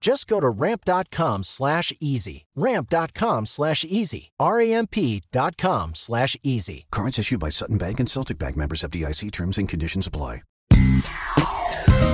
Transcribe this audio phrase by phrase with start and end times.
[0.00, 2.46] Just go to ramp.com slash easy.
[2.54, 4.30] Ramp.com slash easy.
[4.38, 6.86] R-A-M-P.com slash easy.
[6.90, 10.42] Cards issued by Sutton Bank and Celtic Bank members of DIC terms and conditions apply.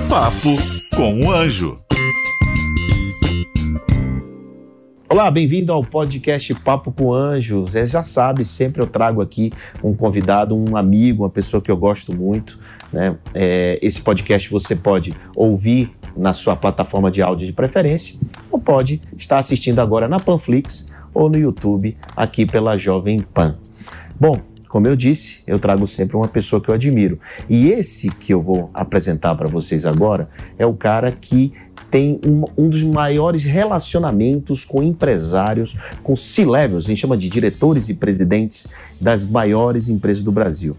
[0.09, 0.55] Papo
[0.95, 1.79] com o Anjo.
[5.09, 7.63] Olá, bem-vindo ao podcast Papo com Anjo.
[7.63, 9.51] Você já sabe, sempre eu trago aqui
[9.83, 12.57] um convidado, um amigo, uma pessoa que eu gosto muito.
[12.91, 13.17] Né?
[13.33, 18.19] É, esse podcast você pode ouvir na sua plataforma de áudio de preferência
[18.51, 23.55] ou pode estar assistindo agora na Panflix ou no YouTube aqui pela Jovem Pan.
[24.19, 24.39] Bom,
[24.75, 27.17] como eu disse, eu trago sempre uma pessoa que eu admiro.
[27.49, 31.53] E esse que eu vou apresentar para vocês agora é o cara que
[31.89, 37.87] tem um, um, dos maiores relacionamentos com empresários, com C-levels, a gente chama de diretores
[37.87, 38.67] e presidentes
[38.99, 40.75] das maiores empresas do Brasil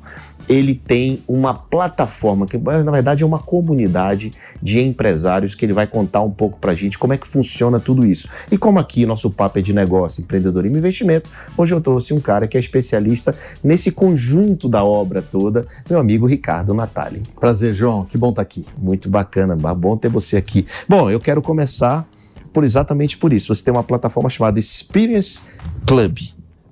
[0.49, 5.87] ele tem uma plataforma, que na verdade é uma comunidade de empresários que ele vai
[5.87, 8.29] contar um pouco para a gente como é que funciona tudo isso.
[8.51, 12.21] E como aqui nosso papo é de negócio, empreendedorismo e investimento, hoje eu trouxe um
[12.21, 17.23] cara que é especialista nesse conjunto da obra toda, meu amigo Ricardo Natali.
[17.39, 18.65] Prazer, João, que bom estar tá aqui.
[18.79, 20.67] Muito bacana, bom ter você aqui.
[20.89, 22.07] Bom, eu quero começar
[22.53, 23.55] por exatamente por isso.
[23.55, 25.41] Você tem uma plataforma chamada Experience
[25.87, 26.19] Club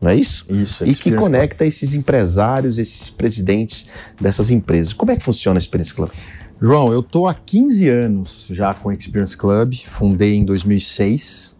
[0.01, 0.45] não é isso?
[0.51, 0.85] Isso.
[0.85, 3.89] E que conecta esses empresários, esses presidentes
[4.21, 4.93] dessas empresas.
[4.93, 6.11] Como é que funciona a Experience Club?
[6.61, 11.57] João, eu estou há 15 anos já com a Experience Club, fundei em 2006.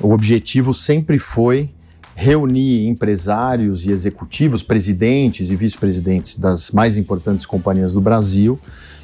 [0.00, 1.70] O objetivo sempre foi
[2.14, 8.58] reunir empresários e executivos, presidentes e vice-presidentes das mais importantes companhias do Brasil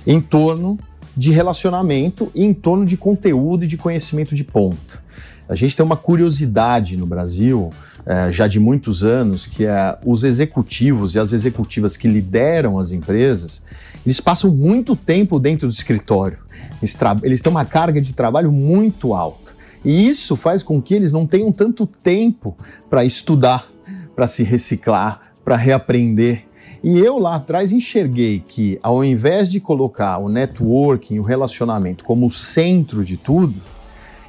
[0.06, 0.78] em torno
[1.16, 5.02] de relacionamento e em torno de conteúdo e de conhecimento de ponta.
[5.48, 7.70] A gente tem uma curiosidade no Brasil
[8.08, 12.90] é, já de muitos anos, que é os executivos e as executivas que lideram as
[12.90, 13.62] empresas,
[14.04, 16.38] eles passam muito tempo dentro do escritório.
[16.80, 19.52] Eles, eles têm uma carga de trabalho muito alta.
[19.84, 22.56] E isso faz com que eles não tenham tanto tempo
[22.88, 23.68] para estudar,
[24.16, 26.46] para se reciclar, para reaprender.
[26.82, 32.30] E eu lá atrás enxerguei que, ao invés de colocar o networking, o relacionamento como
[32.30, 33.54] centro de tudo,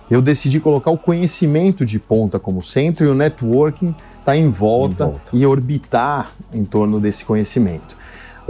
[0.09, 4.49] eu decidi colocar o conhecimento de ponta como centro e o networking está em, em
[4.49, 7.97] volta e orbitar em torno desse conhecimento.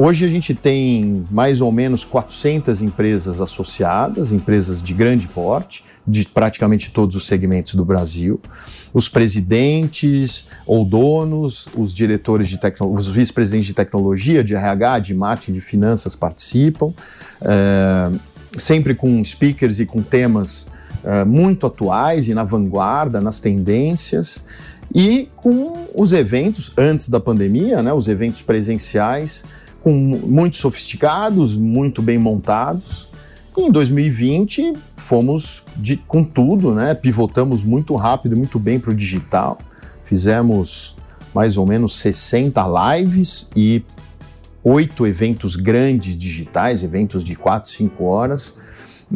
[0.02, 6.26] Hoje a gente tem mais ou menos 400 empresas associadas, empresas de grande porte, de
[6.26, 8.40] praticamente todos os segmentos do Brasil.
[8.94, 15.14] Os presidentes ou donos, os diretores de tecnologia, os vice-presidentes de tecnologia, de RH, de
[15.14, 16.94] marketing, de finanças participam,
[17.42, 18.10] é,
[18.58, 20.68] sempre com speakers e com temas
[21.04, 24.44] uh, muito atuais e na vanguarda, nas tendências,
[24.94, 29.46] e com os eventos antes da pandemia, né, os eventos presenciais,
[29.82, 33.08] com muito sofisticados, muito bem montados.
[33.56, 38.96] E em 2020 fomos de, com tudo, né, pivotamos muito rápido, muito bem para o
[38.96, 39.60] digital.
[40.06, 40.96] Fizemos
[41.34, 42.66] mais ou menos 60
[42.98, 43.84] lives e
[44.64, 48.56] oito eventos grandes digitais, eventos de 4, 5 horas,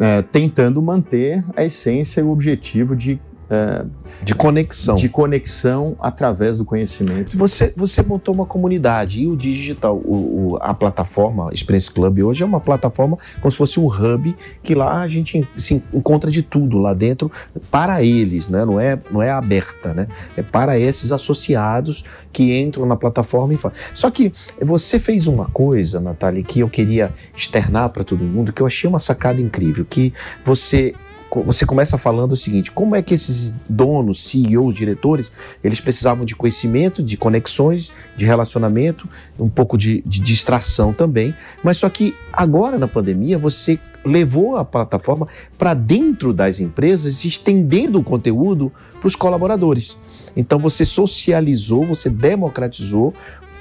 [0.00, 3.20] é, tentando manter a essência e o objetivo de
[3.54, 3.84] é,
[4.22, 4.94] de conexão.
[4.94, 7.36] De conexão através do conhecimento.
[7.36, 12.42] Você, você montou uma comunidade e o digital, o, o, a plataforma Experience Club hoje
[12.42, 16.42] é uma plataforma como se fosse um hub que lá a gente se encontra de
[16.42, 17.30] tudo lá dentro
[17.70, 18.64] para eles, né?
[18.64, 20.08] Não é, não é aberta, né?
[20.36, 23.76] É para esses associados que entram na plataforma e falam.
[23.94, 28.60] Só que você fez uma coisa, Natália, que eu queria externar para todo mundo, que
[28.60, 30.12] eu achei uma sacada incrível, que
[30.44, 30.94] você
[31.42, 35.32] você começa falando o seguinte: como é que esses donos, CEOs, diretores,
[35.62, 39.08] eles precisavam de conhecimento, de conexões, de relacionamento,
[39.38, 44.64] um pouco de, de distração também, mas só que agora na pandemia você levou a
[44.64, 45.26] plataforma
[45.56, 48.70] para dentro das empresas, estendendo o conteúdo
[49.00, 49.96] para os colaboradores.
[50.36, 53.14] Então você socializou, você democratizou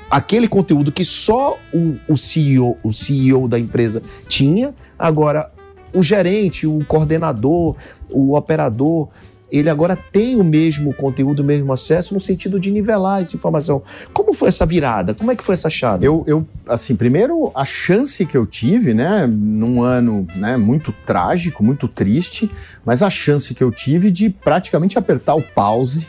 [0.09, 5.51] aquele conteúdo que só o, o, CEO, o CEO da empresa tinha, agora
[5.93, 7.75] o gerente, o coordenador,
[8.09, 9.09] o operador,
[9.53, 13.83] ele agora tem o mesmo conteúdo, o mesmo acesso, no sentido de nivelar essa informação.
[14.11, 15.13] Como foi essa virada?
[15.13, 16.07] Como é que foi essa chave?
[16.07, 21.63] Eu, eu assim, primeiro, a chance que eu tive, né, num ano né, muito trágico,
[21.63, 22.49] muito triste,
[22.83, 26.07] mas a chance que eu tive de praticamente apertar o pause,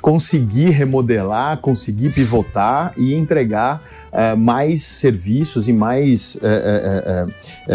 [0.00, 7.32] conseguir remodelar, conseguir pivotar e entregar uh, mais serviços e mais, uh, uh,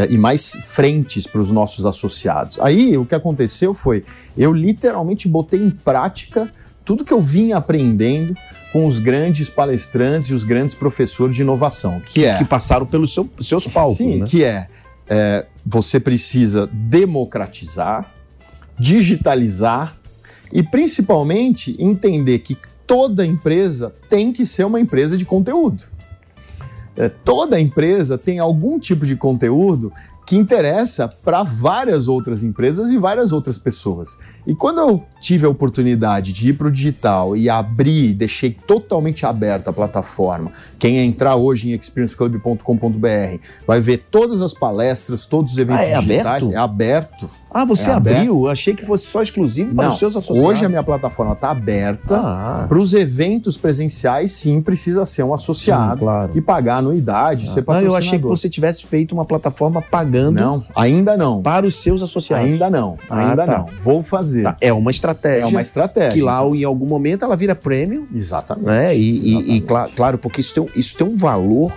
[0.09, 2.59] e mais frentes para os nossos associados.
[2.59, 4.03] Aí o que aconteceu foi,
[4.37, 6.49] eu literalmente botei em prática
[6.83, 8.35] tudo que eu vinha aprendendo
[8.71, 12.37] com os grandes palestrantes e os grandes professores de inovação, que é...
[12.37, 14.25] Que passaram pelos seu, seus palcos, Sim, né?
[14.27, 14.67] que é,
[15.07, 18.13] é, você precisa democratizar,
[18.77, 19.95] digitalizar
[20.51, 25.94] e principalmente entender que toda empresa tem que ser uma empresa de conteúdo
[26.95, 29.91] é, toda empresa tem algum tipo de conteúdo
[30.25, 34.17] que interessa para várias outras empresas e várias outras pessoas.
[34.47, 39.25] E quando eu tive a oportunidade de ir para o digital e abrir, deixei totalmente
[39.25, 40.51] aberta a plataforma.
[40.77, 45.99] Quem entrar hoje em experienceclub.com.br vai ver todas as palestras, todos os eventos ah, é
[45.99, 46.43] digitais.
[46.43, 46.53] Aberto?
[46.53, 47.29] É aberto.
[47.57, 48.49] Ah, você É abriu?
[48.49, 50.43] Achei que fosse só exclusivo para Não, os seus associados.
[50.51, 52.17] hoje a minha plataforma está aberta.
[52.17, 56.31] Ah, Para os eventos presenciais, sim, precisa ser um associado sim, claro.
[56.35, 57.93] e pagar anuidade, ser Não, patrocinador.
[57.93, 61.41] eu achei que você tivesse feito uma plataforma pagando Não, ainda não.
[61.41, 62.45] para os seus associados.
[62.45, 63.57] Ainda não, Ah, ainda tá.
[63.59, 63.67] não.
[63.81, 64.34] Vou fazer.
[64.43, 65.43] Tá, É uma estratégia.
[65.43, 66.13] É uma estratégia.
[66.13, 66.55] que lá, então.
[66.55, 68.65] em algum momento, ela vira prêmio, Exatamente.
[68.65, 68.95] né?
[68.95, 69.01] E,
[69.33, 71.71] e- e cla- claro, porque isso tem, um- isso tem um valor.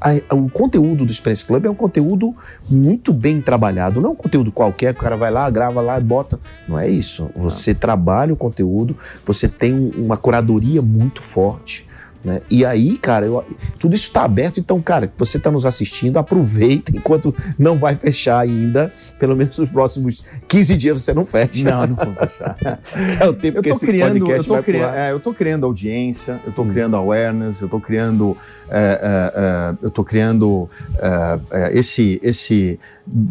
[0.00, 2.34] a- o conteúdo do Express Club é um conteúdo
[2.68, 6.00] muito bem trabalhado, não é um conteúdo qualquer que o cara vai lá, grava lá
[6.00, 6.40] e bota.
[6.68, 7.30] Não é isso.
[7.36, 11.86] Você trabalha o conteúdo, você tem um- uma curadoria muito forte.
[12.24, 12.40] Né?
[12.48, 13.44] E aí, cara, eu-
[13.80, 14.60] tudo isso está aberto.
[14.60, 18.92] Então, cara, você está nos assistindo, aproveita enquanto não vai fechar ainda.
[19.18, 21.64] Pelo menos nos próximos 15 dias você não fecha.
[21.64, 22.56] Não, não vou fechar.
[23.20, 24.96] É o tempo Eu que tô esse criando, podcast eu tô, ar.
[24.98, 26.70] é, eu tô criando audiência, eu tô Hum.
[26.70, 28.36] criando awareness, eu tô criando,
[28.70, 30.68] é, é, é, eu tô criando
[31.00, 32.78] é, é, esse, esse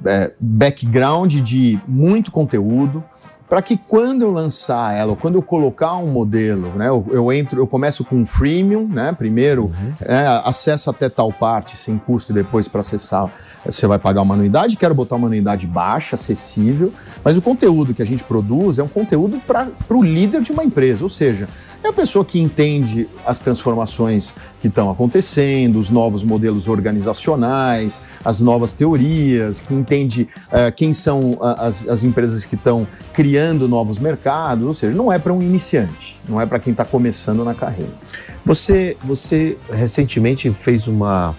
[0.06, 3.04] é, background de muito conteúdo
[3.52, 7.34] para que quando eu lançar ela, ou quando eu colocar um modelo, né, eu, eu
[7.34, 9.94] entro, eu começo com um freemium, né, primeiro Uhum.
[10.00, 13.30] é, acessa até tal parte sem custo e depois para acessar
[13.66, 14.78] você vai pagar uma anuidade.
[14.78, 16.94] Quero botar uma anuidade baixa, acessível,
[17.24, 20.64] mas o conteúdo que a gente produz é um conteúdo para o líder de uma
[20.64, 21.48] empresa, ou seja,
[21.84, 28.40] é a pessoa que entende as transformações que estão acontecendo, os novos modelos organizacionais, as
[28.40, 34.66] novas teorias, que entende eh, quem são as, as empresas que estão criando novos mercados,
[34.66, 37.92] ou seja, não é para um iniciante, não é para quem está começando na carreira.
[38.46, 41.36] Você, você recentemente fez uma,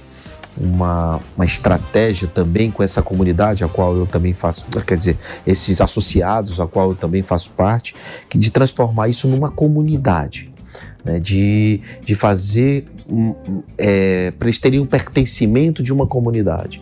[0.56, 5.16] uma, uma estratégia também com essa comunidade, a qual eu também faço, quer dizer,
[5.46, 7.94] esses associados, a qual eu também faço parte,
[8.28, 10.50] que de transformar isso numa comunidade.
[11.04, 12.86] né, de, de fazer
[13.76, 16.80] é, para eles terem um pertencimento de uma comunidade.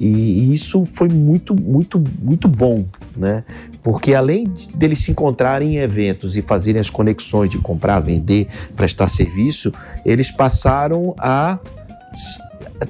[0.00, 2.84] E, e isso foi muito, muito, muito bom,
[3.16, 3.44] né?
[3.82, 8.48] Porque além de- deles se encontrarem em eventos e fazerem as conexões de comprar, vender,
[8.74, 9.72] prestar serviço,
[10.04, 11.58] eles passaram a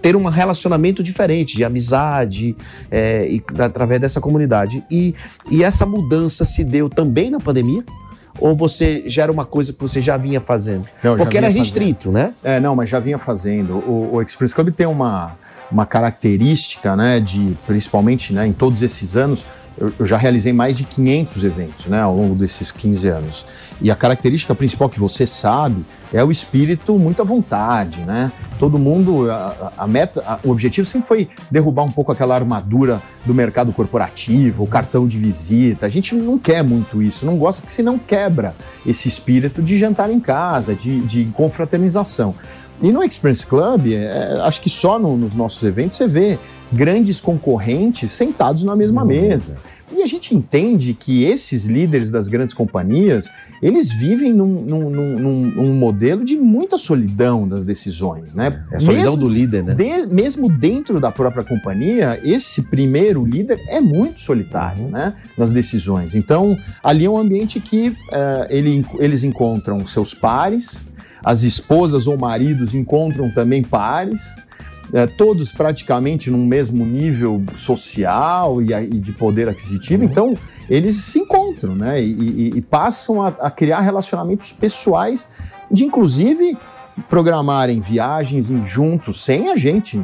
[0.01, 2.57] ter um relacionamento diferente, de amizade,
[2.91, 4.85] é, e, através dessa comunidade.
[4.91, 5.15] E,
[5.51, 7.85] e essa mudança se deu também na pandemia?
[8.41, 10.87] Ou você já era uma coisa que você já vinha fazendo?
[11.03, 12.33] Não, Porque era restrito, né?
[12.43, 13.75] É, não, mas já vinha fazendo.
[13.75, 15.37] O, o Express Club tem uma,
[15.71, 19.45] uma característica, né, de, principalmente né, em todos esses anos,
[19.79, 23.47] eu, eu já realizei mais de 500 eventos, né, ao longo desses 15 anos.
[23.81, 28.31] E a característica principal que você sabe é o espírito muito à vontade, né?
[28.59, 33.03] Todo mundo, a, a meta, a- o objetivo sempre foi derrubar um pouco aquela armadura
[33.27, 35.87] do mercado corporativo, o cartão de visita.
[35.87, 38.55] A gente não quer muito isso, não gosta porque senão quebra
[38.87, 42.35] esse espírito de jantar em casa, de, de confraternização.
[42.81, 46.39] E no Experience Club, é, acho que só no- nos nossos eventos você vê
[46.73, 49.57] grandes concorrentes sentados na mesma mesa.
[49.95, 55.47] E a gente entende que esses líderes das grandes companhias, eles vivem num, num- num-
[55.51, 58.65] num- modelo de muita solidão das decisões, né?
[58.71, 59.75] É a solidão Mesmo do líder, né?
[59.75, 66.15] de- mesmo dentro da própria companhia, esse primeiro líder é muito solitário né, nas decisões.
[66.15, 70.89] Então, ali é um ambiente que eh, ele- eles encontram seus pares,
[71.23, 74.37] as esposas ou maridos encontram também pares,
[74.93, 80.05] eh, todos praticamente num mesmo nível social e, e de poder aquisitivo.
[80.05, 80.11] Uhum.
[80.11, 80.35] Então,
[80.69, 85.29] eles se encontram né, e, e- e passam a, a criar relacionamentos pessoais
[85.71, 86.57] de, inclusive,
[87.09, 89.99] programarem viagens juntos, sem a gente,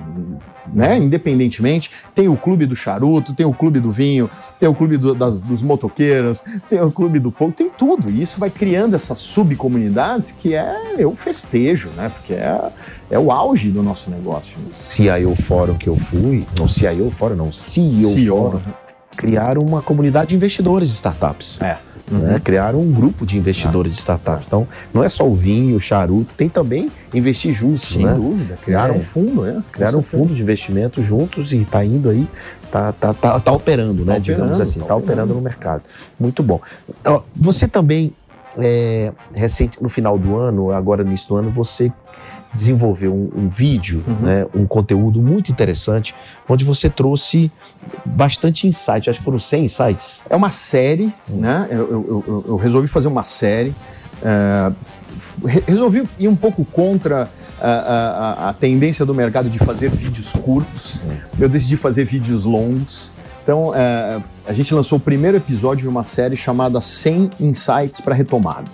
[0.72, 0.96] né?
[0.96, 1.90] Independentemente.
[2.14, 5.42] Tem o clube do charuto, tem o clube do vinho, tem o clube do- das-
[5.42, 8.10] dos motoqueiros, tem o clube do pouco, tem tudo.
[8.10, 12.10] E isso vai criando essas subcomunidades que é o festejo, né?
[12.14, 12.60] Porque é,
[13.10, 14.56] é o auge do nosso negócio.
[14.74, 18.60] CIO Fórum que eu fui, não CIO Fórum, não, CEO, CEO, Fórum,
[19.16, 21.58] criaram uma comunidade de investidores de startups.
[21.60, 21.76] É.
[22.10, 22.40] né?
[22.42, 24.44] Criaram um grupo de investidores de startups.
[24.46, 28.14] Então, não é só o vinho, o charuto, tem também investir juntos, Sem né?
[28.14, 28.58] dúvida.
[28.62, 28.98] Criaram É.
[28.98, 29.56] um fundo, é.
[29.72, 32.26] Criaram um fundo de investimento juntos e está indo aí,
[32.70, 34.14] tá, tá, tá, tá operando, né?
[34.14, 35.34] Tá digamos operando, assim, tá tá operando operando.
[35.34, 35.82] no mercado.
[36.18, 36.60] Muito bom.
[37.36, 38.12] Você também,
[38.56, 41.92] é, recente, no final do ano, agora no início do ano, você
[42.52, 44.14] desenvolveu um, um vídeo, Uhum.
[44.20, 46.14] né, um conteúdo muito interessante,
[46.48, 47.50] onde você trouxe
[48.04, 49.08] bastante insight.
[49.10, 50.20] Acho que foram 100 insights.
[50.28, 51.68] É uma série, né?
[51.70, 53.74] Eu, eu- eu- eu resolvi fazer uma série.
[54.20, 54.72] é,
[55.46, 60.32] re- resolvi ir um pouco contra a, a- a- tendência do mercado de fazer vídeos
[60.32, 61.06] curtos.
[61.38, 63.12] Eu decidi fazer vídeos longos.
[63.44, 68.12] Então, é, a gente lançou o primeiro episódio de uma série chamada 100 Insights para
[68.14, 68.64] Retomada.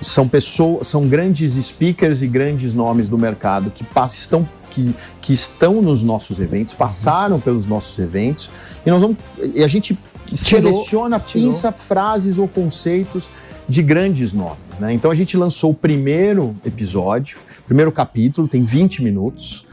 [0.00, 5.32] São pessoas, são grandes speakers e grandes nomes do mercado que passam, estão, que, que
[5.32, 8.50] estão nos nossos eventos, passaram pelos nossos eventos,
[8.84, 9.16] e nós vamos.
[9.54, 9.98] E a gente
[10.32, 11.48] Tirou- seleciona, tirou.
[11.48, 13.28] pinça frases ou conceitos
[13.68, 14.58] de grandes nomes.
[14.78, 14.92] Né?
[14.92, 19.64] Então a gente lançou o primeiro episódio, primeiro capítulo, tem 20 minutos.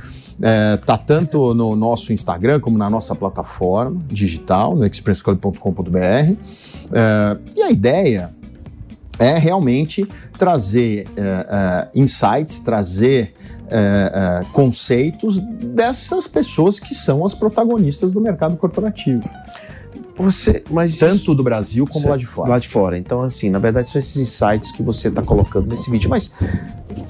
[0.42, 5.98] É, tá tanto no nosso Instagram como na nossa plataforma digital, no expressclub.com.br.
[6.92, 8.32] É, e a ideia
[9.20, 13.34] é realmente trazer é, é, insights, trazer
[13.70, 19.28] é, conceitos dessas pessoas que são as protagonistas do mercado corporativo,
[20.16, 22.50] Você, mas tanto do Brasil como lá de fora.
[22.50, 22.98] Lá de fora.
[22.98, 26.08] Então, assim, na verdade, são esses insights que você está colocando nesse vídeo.
[26.10, 26.32] Mas,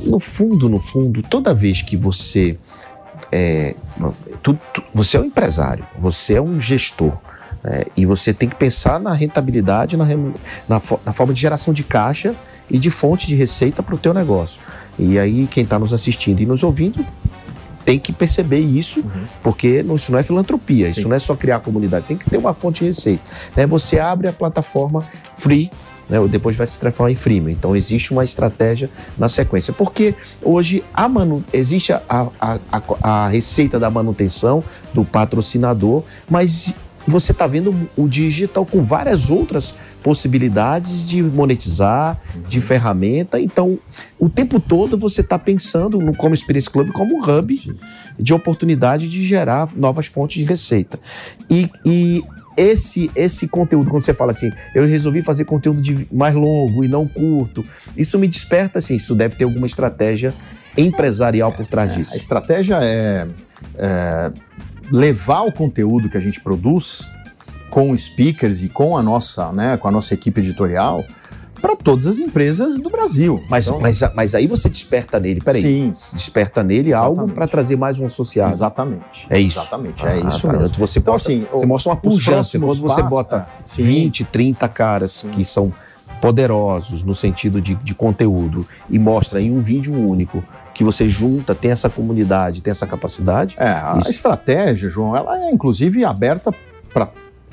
[0.01, 2.57] no fundo, no fundo, toda vez que você.
[3.31, 3.75] É,
[4.41, 7.13] tu- tu- você é um empresário, você é um gestor.
[7.63, 10.05] Né, e você tem que pensar na rentabilidade, na,
[10.67, 12.35] na, fo- na forma de geração de caixa
[12.69, 14.59] e de fonte de receita para o teu negócio.
[14.97, 17.05] E aí, quem está nos assistindo e nos ouvindo
[17.85, 19.23] tem que perceber isso, Uhum.
[19.41, 21.07] porque não- isso não é filantropia, isso Sim.
[21.07, 23.21] não é só criar comunidade, tem que ter uma fonte de receita.
[23.55, 23.65] né?
[23.65, 25.03] Você abre a plataforma
[25.37, 25.69] free,
[26.09, 26.17] né?
[26.29, 27.49] depois vai se transformar em freemium.
[27.51, 29.73] Então existe uma estratégia na sequência.
[29.73, 36.73] Porque hoje a manu existe a, a, a, a receita da manutenção do patrocinador, mas
[37.07, 42.19] você está vendo o digital com várias outras possibilidades de monetizar,
[42.49, 43.39] de ferramenta.
[43.39, 43.79] Então,
[44.19, 47.55] o tempo todo você está pensando no Como Experience Club como um hub
[48.19, 50.99] de oportunidade de gerar novas fontes de receita.
[51.49, 52.23] E, e
[52.57, 56.87] esse, esse conteúdo, quando você fala assim, eu resolvi fazer conteúdo de mais longo e
[56.87, 57.65] não curto,
[57.97, 60.33] isso me desperta assim, isso deve ter alguma estratégia
[60.77, 62.13] empresarial por trás disso.
[62.13, 63.27] A estratégia é,
[63.75, 64.31] é
[64.93, 67.09] levar o conteúdo que a gente produz
[67.71, 71.03] com speakers e com a nossa, né, com a nossa equipe editorial
[71.59, 73.41] para todas as empresas do Brasil.
[73.49, 77.33] Mas, Então, mas, mas aí você desperta nele, peraí, Sim, desperta nele algo Exatamente.
[77.35, 78.53] para trazer mais um associado.
[78.53, 79.25] exatamente.
[79.31, 79.57] É isso.
[79.59, 80.53] Exatamente, Ah, é isso tá.
[80.53, 80.77] mesmo.
[80.77, 82.59] Você, Então, bota, assim, você mostra uma pujança.
[82.59, 83.81] Quando você passos- bota é, sim.
[83.83, 85.29] 20, 30 caras Sim.
[85.29, 85.73] que são
[86.21, 91.53] poderosos no sentido de, de conteúdo e mostra em um vídeo único que você junta,
[91.53, 93.55] tem essa comunidade, tem essa capacidade.
[93.57, 94.09] É, a Isso.
[94.09, 96.53] estratégia, João, ela é inclusive aberta
[96.93, 97.09] para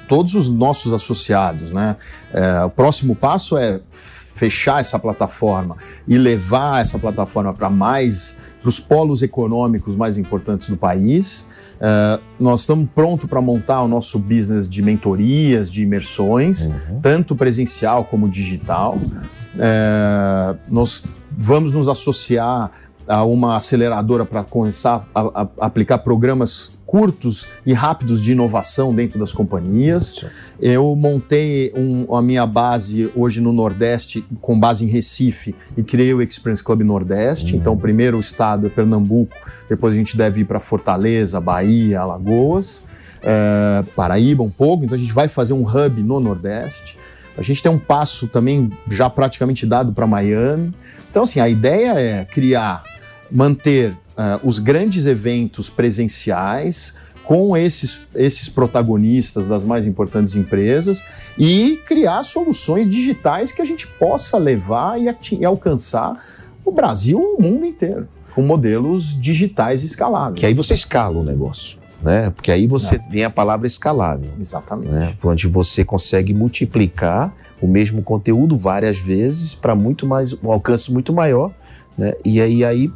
[0.09, 1.97] todos os nossos associados, né?
[2.33, 5.77] É, o próximo passo é fechar essa plataforma
[6.09, 11.47] e levar essa plataforma para mais para os polos econômicos mais importantes do país.
[11.81, 16.69] É, nós estamos prontos para montar o nosso business de mentorias, de imersões,
[17.01, 18.99] tanto presencial como digital.
[19.59, 22.71] É, nós vamos nos associar
[23.11, 29.19] a uma aceleradora para começar a, a- aplicar programas curtos e rápidos de inovação dentro
[29.19, 30.15] das companhias.
[30.61, 36.13] Eu montei um- a minha base hoje no Nordeste, com base em Recife, e criei
[36.15, 37.55] o Experience Club Nordeste.
[37.55, 37.59] Hum.
[37.59, 39.35] Então, o primeiro estado é Pernambuco,
[39.69, 42.83] depois a gente deve ir para Fortaleza, Bahia, Alagoas,
[43.23, 44.85] eh, Paraíba um pouco.
[44.85, 46.97] Então, a gente vai fazer um hub no Nordeste.
[47.39, 50.75] A gente tem um passo também já praticamente dado para Miami.
[51.09, 52.83] Então, assim, a ideia é criar,
[53.31, 56.95] manter eh, os grandes eventos presenciais
[57.31, 61.05] com esses, esses protagonistas das mais importantes empresas
[61.39, 65.07] e criar soluções digitais que a gente possa levar e,
[65.39, 66.25] e alcançar
[66.65, 70.41] o Brasil e o mundo inteiro, com modelos digitais escaláveis.
[70.41, 72.31] Que aí você escala o negócio, né?
[72.31, 74.91] Porque aí você tem a palavra escalável, Exatamente.
[74.91, 75.15] né?
[75.23, 77.33] Onde você consegue multiplicar
[77.63, 81.53] o mesmo conteúdo várias vezes para muito mais um alcance muito maior
[81.99, 82.15] Né?
[82.25, 82.91] E aí, aí,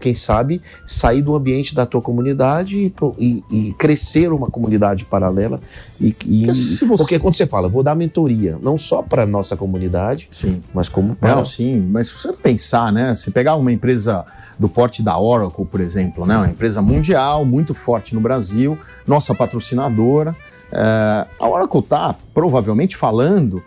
[0.00, 5.60] quem sabe, sair do ambiente da tua comunidade e, e, crescer uma comunidade paralela.
[6.00, 6.86] E, e porque, você...
[6.86, 10.60] porque, quando você fala, vou dar mentoria, não só para nossa comunidade, sim.
[10.74, 11.36] mas como para.
[11.36, 13.14] Não, sim, mas se você pensar, né?
[13.14, 14.24] Se pegar uma empresa
[14.58, 16.36] do porte da Oracle, por exemplo, né?
[16.36, 18.76] Uma empresa mundial, muito forte no Brasil,
[19.06, 20.34] nossa patrocinadora.
[20.72, 23.62] É, a Oracle está provavelmente falando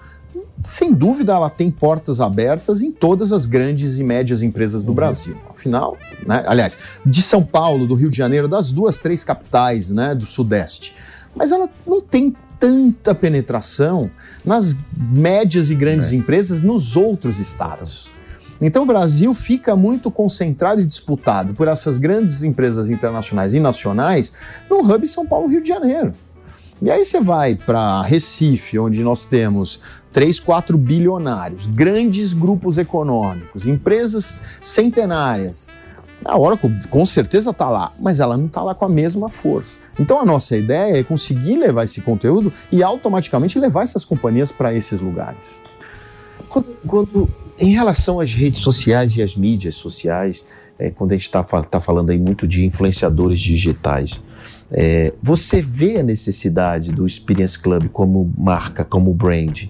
[0.64, 4.96] sem dúvida, ela tem portas abertas em todas as grandes e médias empresas do uhum.
[4.96, 5.38] Brasil.
[5.50, 10.14] Afinal, né, aliás, de São Paulo, do Rio de Janeiro, das duas, três capitais né,
[10.14, 10.94] do Sudeste.
[11.36, 14.12] Mas ela não tem tanta penetração
[14.46, 16.16] nas médias e grandes é.
[16.16, 18.12] empresas nos outros estados.
[18.62, 24.32] Então o Brasil fica muito concentrado e disputado por essas grandes empresas internacionais e nacionais
[24.70, 26.14] no hub São Paulo-Rio de Janeiro.
[26.80, 29.80] E aí você vai para Recife, onde nós temos
[30.12, 35.70] 3, 4 bilionários, grandes grupos econômicos, empresas centenárias.
[36.24, 39.80] A Oracle com certeza está lá, mas ela não está lá com a mesma força.
[40.00, 44.74] Então a nossa ideia é conseguir levar esse conteúdo e automaticamente levar essas companhias para
[44.74, 45.62] esses lugares.
[46.48, 50.44] Quando, quando, em relação às redes sociais e às mídias sociais,
[50.78, 54.22] é, quando a gente está tá falando aí muito de influenciadores digitais,
[54.72, 59.66] é, você vê a necessidade do Experience Club como marca, como brand,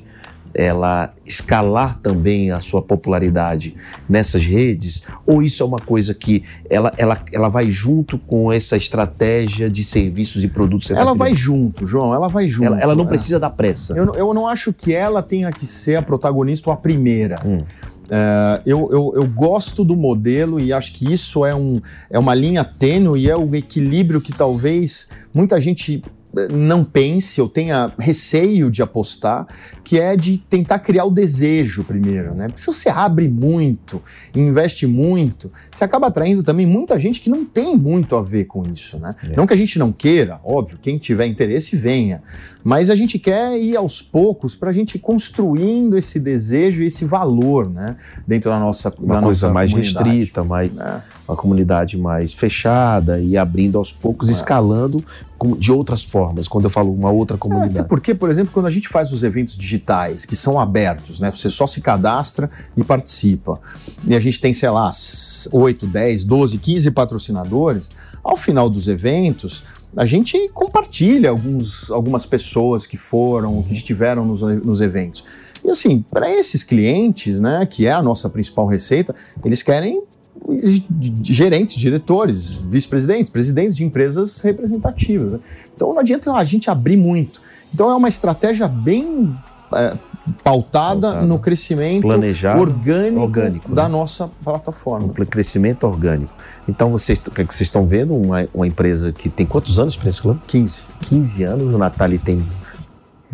[0.54, 3.74] ela escalar também a sua popularidade
[4.08, 5.04] nessas redes?
[5.26, 9.84] Ou isso é uma coisa que ela, ela, ela vai junto com essa estratégia de
[9.84, 10.92] serviços e produtos?
[10.92, 12.68] ela vai junto, João, ela vai junto.
[12.68, 13.08] Ela, ela não é.
[13.08, 13.94] precisa dar pressa.
[13.96, 17.40] Eu, eu não acho que ela tenha que ser a protagonista ou a primeira.
[17.46, 17.58] Hum.
[18.12, 22.36] Uh, eu, eu, eu, gosto do modelo e acho que isso é, um, é uma
[22.36, 26.02] linha tênue e é o equilíbrio que talvez muita gente
[26.52, 29.48] não pense ou tenha receio de apostar,
[29.84, 32.48] que é de tentar criar o desejo primeiro, né?
[32.48, 34.02] Porque se você abre muito,
[34.36, 38.64] investe muito, você acaba atraindo também muita gente que não tem muito a ver com
[38.72, 39.14] isso, né?
[39.24, 39.36] É.
[39.36, 42.22] Não que a gente não queira, óbvio, quem tiver interesse venha,
[42.64, 47.06] mas a gente quer ir aos poucos para a gente construindo esse desejo e esse
[47.06, 47.98] valor, né?
[48.26, 51.02] Dentro da nossa uma da coisa nossa mais restrita, mais é.
[51.28, 54.32] uma comunidade mais fechada e abrindo aos poucos, é.
[54.32, 55.04] escalando
[55.58, 57.80] de outras formas, quando eu falo uma outra comunidade.
[57.80, 61.32] até porque, por exemplo, quando a gente faz os eventos digitais, que são abertos, né?
[61.32, 63.60] Você só se cadastra e participa.
[64.06, 64.92] E a gente tem, sei lá,
[65.52, 67.90] 8, 10, 12, 15 patrocinadores.
[68.24, 69.64] Ao final dos eventos,
[69.96, 75.24] a gente compartilha alguns, algumas pessoas que foram, que estiveram nos, nos eventos.
[75.64, 80.04] E assim, para esses clientes, né, que é a nossa principal receita, eles querem
[81.24, 85.34] gerentes, diretores, vice-presidentes, presidentes de empresas representativas.
[85.34, 85.40] Né?
[85.76, 87.42] Então não adianta a gente abrir muito.
[87.74, 89.34] Então é uma estratégia bem
[89.74, 89.98] é,
[90.44, 93.90] pautada, pautada, no crescimento orgânico, orgânico da né?
[93.90, 95.08] nossa plataforma.
[95.08, 96.34] Um crescimento orgânico.
[96.68, 98.16] Então vocês, é vocês estão vendo?
[98.16, 100.40] Uma, uma empresa que tem quantos anos para esse clube?
[100.48, 100.84] 15.
[101.02, 102.44] 15 anos, o Natali tem,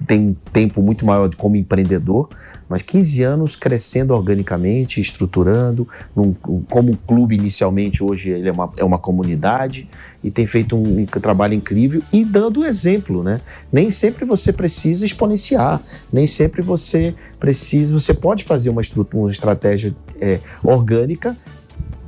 [0.06, 2.30] tem tempo muito maior como empreendedor
[2.70, 8.72] mas 15 anos crescendo organicamente, estruturando, num, como um clube inicialmente, hoje ele é uma,
[8.78, 9.88] é uma comunidade
[10.24, 13.40] e tem feito um, um trabalho incrível e dando exemplo, né?
[13.72, 19.32] Nem sempre você precisa exponenciar, nem sempre você precisa, você pode fazer uma, estrutura, uma
[19.32, 21.38] estratégia é, orgânica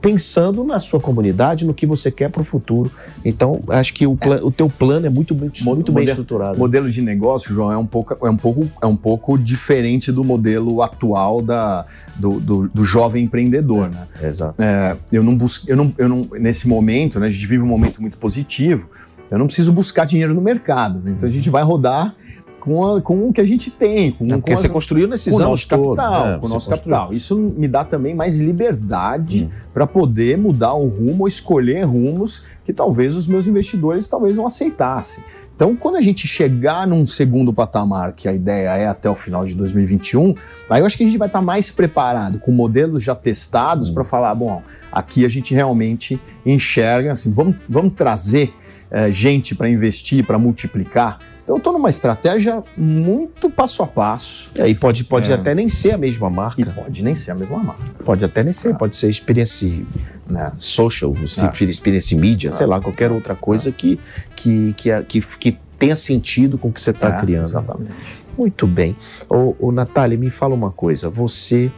[0.01, 2.91] pensando na sua comunidade, no que você quer para o futuro.
[3.23, 6.55] Então, acho que o, plan, o teu plano é muito, muito, muito bem estruturado.
[6.55, 10.11] O modelo de negócio, João, é um pouco, é um pouco, é um pouco diferente
[10.11, 11.85] do modelo atual da,
[12.15, 14.07] do, do, do jovem empreendedor, é, né?
[14.29, 14.61] Exato.
[14.61, 17.67] É, eu não busco, eu não, eu não, nesse momento, né, a gente vive um
[17.67, 18.89] momento muito positivo,
[19.29, 20.99] eu não preciso buscar dinheiro no mercado.
[20.99, 21.11] Né?
[21.11, 22.15] Então a gente vai rodar
[22.59, 24.11] com, a, com o que a gente tem.
[24.11, 26.37] Com, é porque com você construiu nesses com anos nosso todo, capital, né?
[26.39, 26.95] com o nosso construiu.
[26.95, 27.13] capital.
[27.13, 29.69] Isso me dá também mais liberdade hum.
[29.73, 34.45] para poder mudar o rumo ou escolher rumos que talvez os meus investidores talvez não
[34.45, 35.23] aceitassem.
[35.55, 39.45] Então, quando a gente chegar num segundo patamar, que a ideia é até o final
[39.45, 40.33] de 2021,
[40.69, 43.93] aí eu acho que a gente vai estar mais preparado, com modelos já testados, hum.
[43.93, 48.53] para falar: bom, aqui a gente realmente enxerga, assim, vamos, vamos trazer
[48.91, 51.19] é, gente para investir, para multiplicar
[51.49, 54.51] então eu estou numa estratégia muito passo a passo.
[54.53, 55.33] E aí pode, pode é.
[55.33, 56.61] até nem ser a mesma marca.
[56.61, 57.83] E pode nem ser a mesma marca.
[58.05, 58.73] Pode até nem ser, é.
[58.75, 59.83] pode ser experiência
[60.29, 61.63] né, social, é.
[61.63, 63.99] experiência mídia, sei lá, qualquer outra coisa que,
[64.35, 67.45] que, que, que, que tenha sentido com o que você está criando.
[67.45, 67.93] Exatamente.
[68.37, 68.95] Muito bem.
[69.27, 71.09] Ô, ô, Natália, me fala uma coisa.
[71.09, 71.71] Você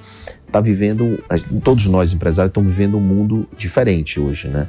[0.48, 1.24] está vivendo,
[1.64, 4.68] todos nós empresários estamos vivendo um mundo diferente hoje, né?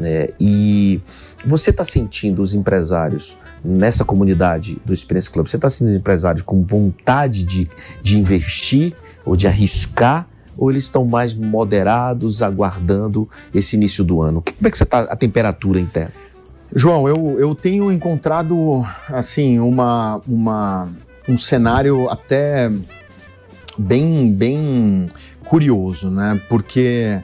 [0.00, 1.00] É, e
[1.44, 6.62] você está sentindo os empresários nessa comunidade do Experience Club, você está sendo empresário com
[6.62, 7.68] vontade de,
[8.02, 10.26] de investir ou de arriscar
[10.56, 14.42] ou eles estão mais moderados, aguardando esse início do ano?
[14.42, 16.12] Como é que você está a temperatura interna?
[16.74, 20.88] João, eu, eu tenho encontrado assim uma, uma,
[21.28, 22.72] um cenário até
[23.78, 25.08] bem, bem
[25.44, 26.40] curioso, né?
[26.48, 27.22] Porque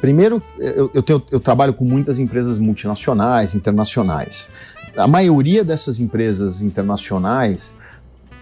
[0.00, 4.48] primeiro eu, eu, tenho, eu trabalho com muitas empresas multinacionais, internacionais.
[4.96, 7.72] A maioria dessas empresas internacionais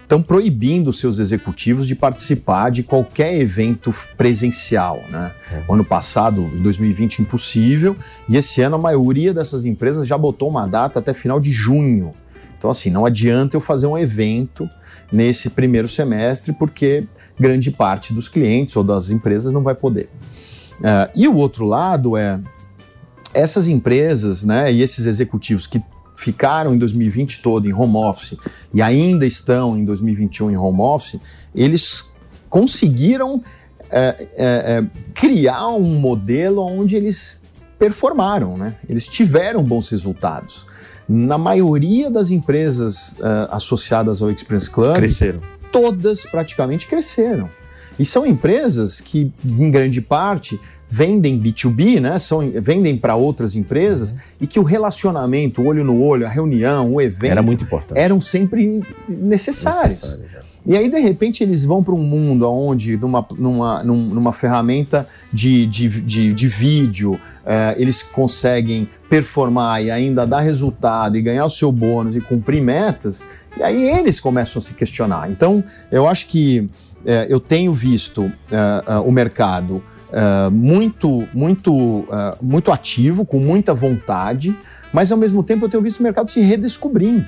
[0.09, 5.03] estão proibindo seus executivos de participar de qualquer evento presencial.
[5.07, 5.31] Né?
[5.51, 5.63] É.
[5.67, 7.95] O ano passado, 2020, impossível,
[8.27, 12.13] e esse ano a maioria dessas empresas já botou uma data até final de junho.
[12.57, 14.67] Então, assim, não adianta eu fazer um evento
[15.11, 17.07] nesse primeiro semestre, porque
[17.39, 20.09] grande parte dos clientes ou das empresas não vai poder.
[20.79, 22.39] Uh, e o outro lado é
[23.33, 25.81] essas empresas né, e esses executivos que
[26.19, 28.37] ficaram em 2020 todo em home office
[28.73, 31.19] e ainda estão em 2021 em home office,
[31.55, 32.03] eles
[32.49, 33.41] conseguiram
[33.89, 37.41] é, é, é, criar um modelo onde eles
[37.77, 38.75] performaram, né?
[38.87, 40.65] Eles tiveram bons resultados.
[41.07, 45.39] Na maioria das empresas é, associadas ao Experience Club, cresceram.
[45.71, 47.49] Todas praticamente cresceram.
[47.97, 52.17] E são empresas que, em grande parte, vendem B2B, né?
[52.17, 54.17] São, vendem para outras empresas uhum.
[54.41, 57.31] e que o relacionamento, o olho no olho, a reunião, o evento.
[57.31, 57.99] Era muito importante.
[57.99, 60.01] Eram sempre necessários.
[60.01, 65.07] Necessário, e aí, de repente, eles vão para um mundo onde, numa, numa, numa ferramenta
[65.31, 71.45] de, de, de, de vídeo, é, eles conseguem performar e ainda dar resultado e ganhar
[71.45, 73.23] o seu bônus e cumprir metas,
[73.57, 75.31] e aí eles começam a se questionar.
[75.31, 76.69] Então, eu acho que
[77.05, 83.73] é, eu tenho visto é, o mercado uh, muito, muito, uh, muito ativo, com muita
[83.73, 84.57] vontade,
[84.93, 87.25] mas ao mesmo tempo eu tenho visto o mercado se redescobrindo,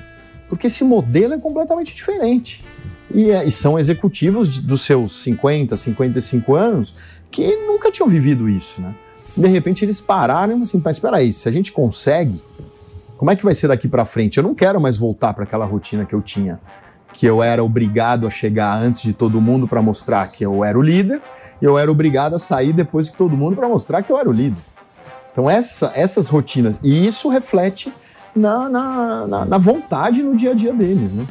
[0.48, 2.64] porque esse modelo é completamente diferente.
[3.14, 6.94] E, e são executivos de, dos seus 50, 55 anos
[7.30, 8.94] que nunca tinham vivido isso, né?
[9.36, 12.40] De repente eles pararam e assim, mas espera aí, se a gente consegue,
[13.16, 14.36] como é que vai ser daqui para frente?
[14.36, 16.60] Eu não quero mais voltar para aquela rotina que eu tinha,
[17.12, 20.78] que eu era obrigado a chegar antes de todo mundo para mostrar que eu era
[20.78, 21.22] o líder
[21.62, 24.32] eu era obrigado a sair depois que todo mundo para mostrar que eu era o
[24.32, 24.60] líder.
[25.30, 27.92] Então, essa, essas rotinas, e isso reflete
[28.36, 31.26] na, na, na, na vontade no dia a dia deles, né?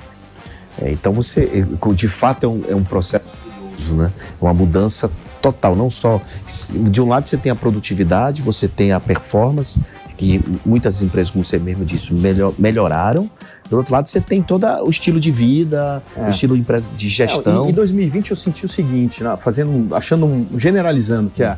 [0.82, 3.42] É, então, você, de fato, é um, é um processo
[3.90, 4.12] né?
[4.40, 5.10] Uma mudança
[5.42, 6.22] total, não só
[6.70, 9.80] de um lado você tem a produtividade, você tem a performance,
[10.22, 13.28] que muitas empresas, como você mesmo disse, melhor, melhoraram.
[13.68, 16.28] Do outro lado, você tem todo o estilo de vida, é.
[16.28, 16.56] o estilo
[16.96, 17.66] de gestão.
[17.66, 21.58] É, em 2020 eu senti o seguinte, né, fazendo, achando, um, generalizando, que a,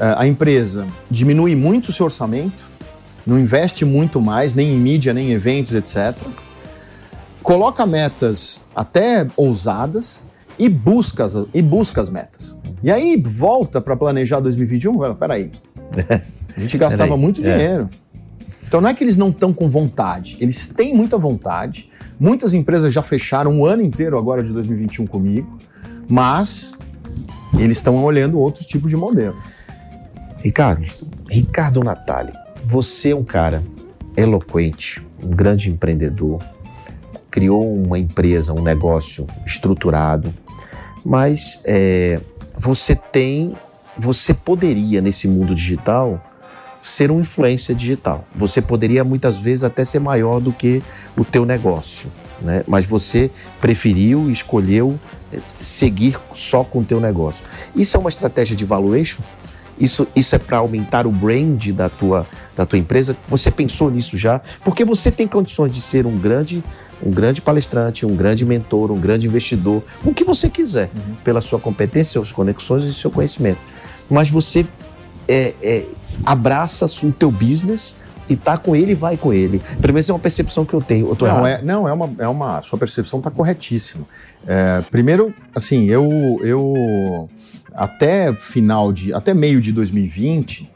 [0.00, 2.64] a empresa diminui muito o seu orçamento,
[3.26, 6.16] não investe muito mais, nem em mídia, nem em eventos, etc.
[7.42, 10.24] Coloca metas até ousadas
[10.58, 12.58] e busca, e busca as metas.
[12.82, 15.52] E aí volta para planejar 2021, peraí.
[16.56, 17.56] A gente gastava muito é.
[17.56, 17.90] dinheiro.
[18.66, 21.90] Então não é que eles não estão com vontade, eles têm muita vontade.
[22.20, 25.58] Muitas empresas já fecharam um ano inteiro agora de 2021 comigo,
[26.08, 26.76] mas
[27.56, 29.36] eles estão olhando outros tipos de modelo.
[30.38, 30.84] Ricardo,
[31.28, 32.32] Ricardo Natali,
[32.64, 33.62] você é um cara
[34.16, 36.42] eloquente, um grande empreendedor,
[37.30, 40.34] criou uma empresa, um negócio estruturado,
[41.04, 42.20] mas é,
[42.56, 43.54] você tem,
[43.96, 46.20] você poderia nesse mundo digital
[46.88, 48.24] ser um influência digital.
[48.34, 50.82] Você poderia muitas vezes até ser maior do que
[51.16, 52.64] o teu negócio, né?
[52.66, 54.98] Mas você preferiu, escolheu
[55.32, 57.44] eh, seguir só com o teu negócio.
[57.76, 59.22] Isso é uma estratégia de valuation?
[59.78, 63.16] Isso, isso é para aumentar o brand da tua, da tua empresa?
[63.28, 64.40] Você pensou nisso já?
[64.64, 66.64] Porque você tem condições de ser um grande
[67.00, 71.14] um grande palestrante, um grande mentor, um grande investidor, o que você quiser, uhum.
[71.22, 73.60] pela sua competência, suas conexões e seu conhecimento.
[74.10, 74.66] Mas você
[75.28, 75.84] é, é,
[76.24, 77.94] abraça o teu business
[78.28, 79.60] e tá com ele, vai com ele.
[79.80, 81.06] Pelo menos é uma percepção que eu tenho.
[81.08, 82.62] Eu não, é, não, é uma, é uma.
[82.62, 84.04] Sua percepção está corretíssima.
[84.46, 87.28] É, primeiro, assim, eu, eu
[87.74, 89.12] até final de.
[89.14, 90.70] até meio de 2020,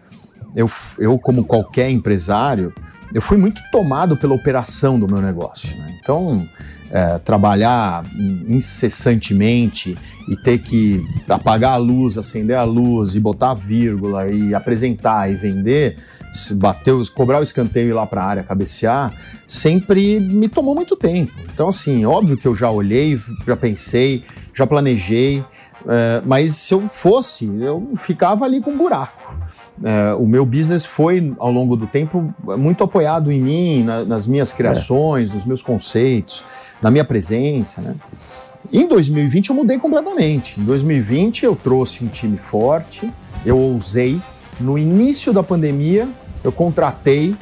[0.57, 2.73] eu, eu, como qualquer empresário,
[3.12, 5.77] eu fui muito tomado pela operação do meu negócio.
[5.77, 5.99] Né?
[6.01, 6.49] Então,
[6.92, 8.05] é, trabalhar
[8.46, 9.96] incessantemente
[10.28, 15.31] e ter que apagar a luz, acender a luz e botar a vírgula e apresentar
[15.31, 15.96] e vender,
[16.52, 19.12] bater, cobrar o escanteio e ir lá para a área cabecear,
[19.46, 21.33] sempre me tomou muito tempo.
[21.52, 24.24] Então, assim, óbvio que eu já olhei, já pensei,
[24.55, 25.42] já planejei,
[25.88, 29.35] é, mas se eu fosse, eu ficava ali com um buraco.
[29.83, 34.26] É, o meu business foi, ao longo do tempo, muito apoiado em mim, na, nas
[34.26, 35.35] minhas criações, é.
[35.35, 36.44] nos meus conceitos,
[36.83, 37.95] na minha presença, né?
[38.73, 40.61] Em 2020 eu mudei completamente.
[40.61, 43.11] Em 2020 eu trouxe um time forte,
[43.45, 44.21] eu ousei.
[44.61, 46.09] No início da pandemia,
[46.45, 47.35] eu contratei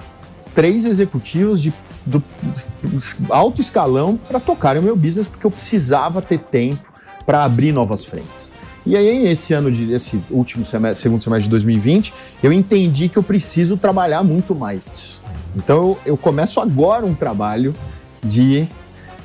[0.54, 1.72] três executivos de
[2.06, 2.22] do
[3.28, 6.90] alto escalão para tocar o meu business, porque eu precisava ter tempo
[7.26, 8.52] para abrir novas frentes.
[8.86, 13.18] E aí, esse ano, de, esse último semestre, segundo semestre de 2020, eu entendi que
[13.18, 15.20] eu preciso trabalhar muito mais isso.
[15.54, 17.74] Então, eu, eu começo agora um trabalho
[18.24, 18.66] de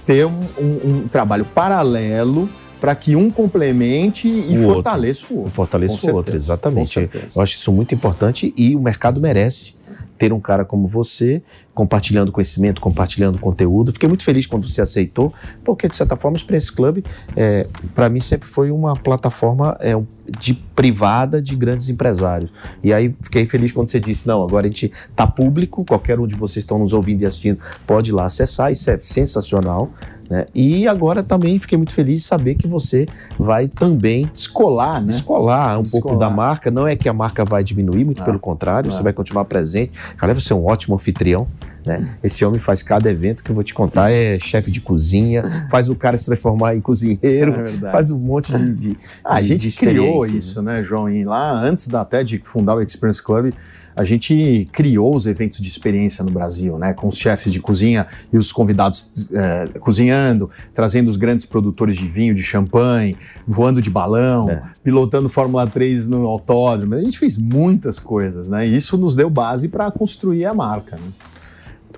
[0.06, 2.50] ter um, um, um trabalho paralelo
[2.86, 5.36] para que um complemente e o fortaleça outro.
[5.36, 5.54] o outro.
[5.54, 7.10] Fortaleça o outro, exatamente.
[7.36, 9.74] Eu acho isso muito importante e o mercado merece
[10.20, 11.42] ter um cara como você
[11.74, 13.92] compartilhando conhecimento, compartilhando conteúdo.
[13.92, 17.04] Fiquei muito feliz quando você aceitou, porque de certa forma o Experience Club,
[17.36, 20.00] é, para mim sempre foi uma plataforma é,
[20.40, 22.52] de privada de grandes empresários.
[22.84, 26.28] E aí fiquei feliz quando você disse, não, agora a gente está público, qualquer um
[26.28, 29.92] de vocês estão nos ouvindo e assistindo pode ir lá acessar, isso é sensacional.
[30.30, 30.46] Né?
[30.54, 33.06] E agora também fiquei muito feliz de saber que você
[33.38, 35.14] vai também descolar, né?
[35.14, 36.04] Descolar um descolar.
[36.04, 36.72] pouco da marca.
[36.72, 38.96] Não é que a marca vai diminuir, muito ah, pelo contrário, ah.
[38.96, 39.92] você vai continuar presente.
[40.18, 41.48] Cara, você é um ótimo anfitrião.
[41.86, 42.16] Né?
[42.24, 45.88] Esse homem faz cada evento que eu vou te contar, é chefe de cozinha, faz
[45.88, 48.74] o cara se transformar em cozinheiro, é faz um monte de.
[48.74, 51.08] de ah, a gente criou isso, né, João?
[51.08, 53.54] E lá, antes da, até de fundar o Experience Club,
[53.96, 58.06] a gente criou os eventos de experiência no Brasil, né, com os chefes de cozinha
[58.32, 63.16] e os convidados é, cozinhando, trazendo os grandes produtores de vinho, de champanhe,
[63.48, 64.62] voando de balão, é.
[64.84, 66.96] pilotando Fórmula 3 no autódromo.
[66.96, 68.68] A gente fez muitas coisas, né?
[68.68, 70.98] E isso nos deu base para construir a marca.
[70.98, 71.12] Né?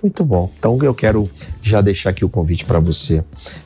[0.01, 0.51] Muito bom.
[0.57, 1.29] Então eu quero
[1.61, 3.23] já deixar aqui o convite para você,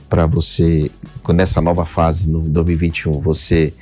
[0.10, 0.90] para você
[1.34, 3.74] nessa nova fase no 2021, você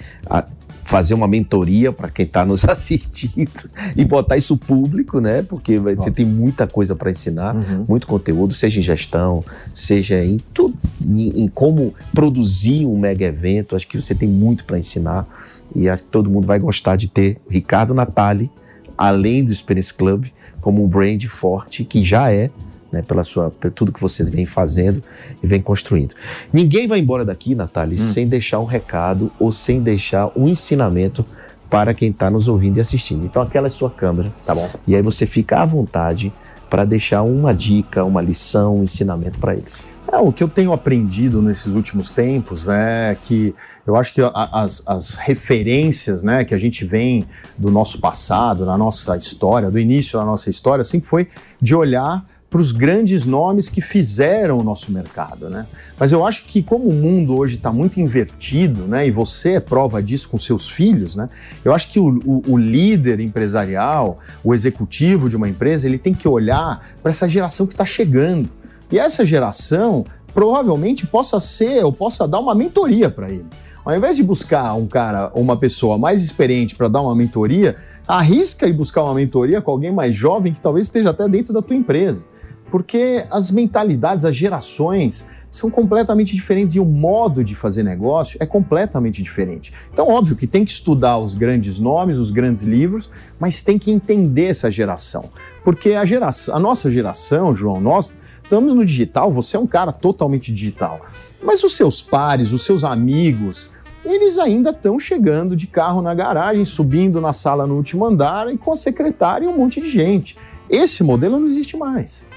[0.90, 5.44] fazer uma mentoria para quem está nos assistindo e botar isso público, né?
[5.44, 7.86] Porque você tem muita coisa para ensinar, uhum.
[7.88, 9.44] muito conteúdo, seja em gestão,
[9.76, 13.76] seja em tudo, em, em, como produzir um mega evento.
[13.76, 15.28] Acho que você tem muito para ensinar
[15.76, 18.50] e acho que todo mundo vai gostar de ter Ricardo Natali,
[18.98, 20.26] além do Experience Club,
[20.60, 22.50] como um brand forte que já é
[22.92, 25.02] né, pela sua, por tudo que você vem fazendo
[25.42, 26.16] e vem construindo.
[26.52, 28.14] Ninguém vai embora daqui, Natália, hum.
[28.14, 31.26] sem deixar um recado ou sem deixar um ensinamento
[31.70, 33.26] para quem está nos ouvindo e assistindo.
[33.26, 34.34] Então, aquela é sua câmera.
[34.46, 34.70] Tá bom.
[34.88, 36.34] E aí você fica à vontade
[36.70, 39.78] para deixar uma dica, uma lição, um ensinamento para eles.
[40.12, 43.54] É, o que eu tenho aprendido nesses últimos tempos é que
[43.86, 47.26] eu acho que as, as, referências né, que a gente vem
[47.58, 51.28] do nosso passado, na nossa história, do início da nossa história, sempre foi
[51.62, 55.68] de olhar para os grandes nomes que fizeram o nosso mercado, né?
[56.00, 59.08] Mas eu acho que como o mundo hoje está muito invertido, né?
[59.08, 61.30] E você é prova disso com seus filhos, né?
[61.64, 66.12] Eu acho que o, o, o líder empresarial, o executivo de uma empresa, ele tem
[66.14, 68.50] que olhar para essa geração que está chegando.
[68.92, 73.46] E essa geração provavelmente possa ser ou possa dar uma mentoria para ele.
[73.86, 77.76] Ao invés de buscar um cara ou uma pessoa mais experiente para dar uma mentoria,
[78.08, 81.62] arrisca e buscar uma mentoria com alguém mais jovem que talvez esteja até dentro da
[81.62, 82.26] tua empresa
[82.72, 88.46] porque as mentalidades, as gerações são completamente diferentes e o modo de fazer negócio é
[88.46, 89.74] completamente diferente.
[89.92, 93.92] Então, óbvio que tem que estudar os grandes nomes, os grandes livros, mas tem que
[93.92, 95.30] entender essa geração.
[95.64, 99.92] Porque a, geração, a nossa geração, João, nós estamos no digital, você é um cara
[99.92, 101.02] totalmente digital.
[101.42, 103.70] Mas os seus pares, os seus amigos,
[104.06, 108.58] eles ainda estão chegando de carro na garagem, subindo na sala no último andar e
[108.58, 110.38] com a secretária e um monte de gente.
[110.70, 112.30] Esse modelo não existe mais.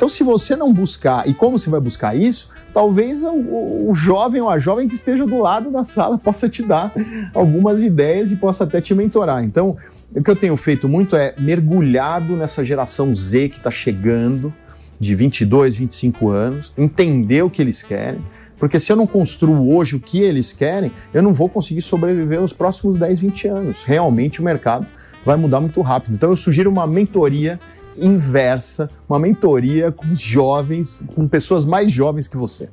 [0.00, 4.40] Então, se você não buscar, e como você vai buscar isso, talvez o, o, jovem
[4.40, 6.90] ou a jovem que esteja do lado da sala possa te dar
[7.34, 9.44] algumas ideias e possa até te mentorar.
[9.44, 9.76] Então,
[10.16, 14.50] o que eu tenho feito muito é mergulhado nessa geração Z que está chegando,
[14.98, 18.24] de 22, 25 anos, entender o que eles querem.
[18.58, 22.40] Porque se eu não construo hoje o que eles querem, eu não vou conseguir sobreviver
[22.40, 23.84] nos próximos 10, 20 anos.
[23.84, 24.86] Realmente o mercado
[25.26, 26.14] vai mudar muito rápido.
[26.14, 27.60] Então eu sugiro uma mentoria
[27.96, 32.68] inversa, uma mentoria com jovens, com pessoas mais jovens que você.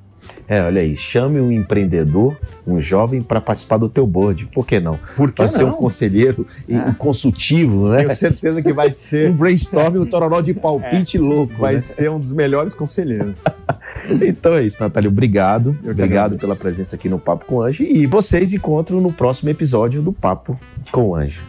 [0.47, 4.45] É, olha aí, chame um empreendedor, um jovem, para participar do teu board.
[4.53, 4.97] Por que não?
[5.15, 6.77] Por que Vai ser um conselheiro, é.
[6.77, 7.97] um consultivo, né?
[7.97, 9.30] Tenho certeza que vai ser.
[9.32, 11.19] um brainstorming, um tororó de palpite é.
[11.19, 11.53] louco.
[11.60, 11.80] Vai né?
[11.80, 13.41] ser um dos melhores conselheiros.
[14.25, 15.10] então é isso, Natália.
[15.10, 15.77] Obrigado.
[15.84, 17.84] Eu obrigado pela presença aqui no Papo com o Anjo.
[17.84, 20.58] E vocês encontram no próximo episódio do Papo
[20.91, 21.43] com o Anjo.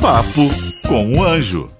[0.00, 1.70] Papo com o Anjo.